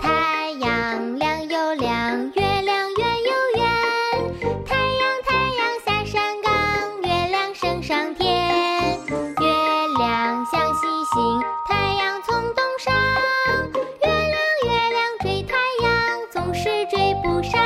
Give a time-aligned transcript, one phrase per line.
[0.00, 4.64] 太阳亮又亮，月亮圆又圆。
[4.64, 6.52] 太阳太阳下山岗，
[7.02, 8.26] 月亮升上天。
[9.08, 9.46] 月
[9.98, 12.92] 亮像星星，太阳从东升。
[14.02, 14.34] 月亮
[14.66, 15.92] 月亮追太阳，
[16.32, 17.62] 总是追不上。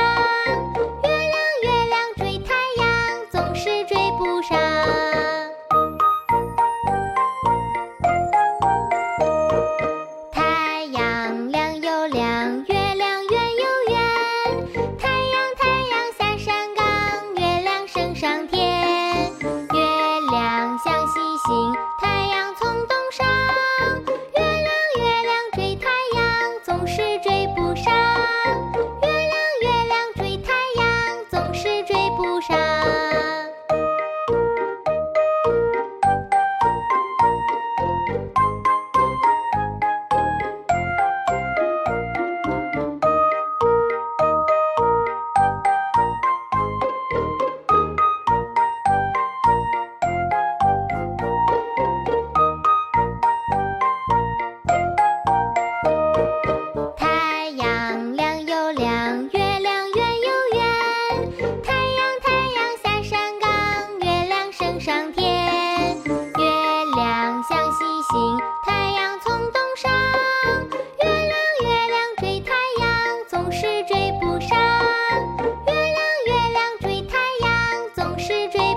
[1.02, 2.86] 月亮月亮追太阳，
[3.30, 4.64] 总是追不上。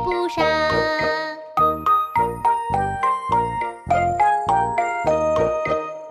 [0.08, 0.46] 路上。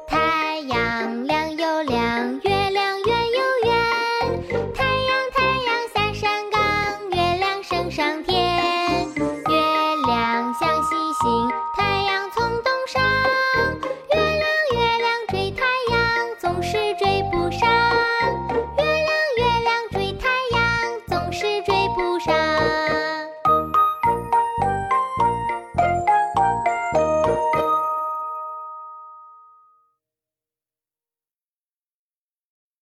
[0.07, 6.61] 太阳亮又亮月亮圆又圆太阳太阳下山岗
[7.11, 8.46] 月亮升上天。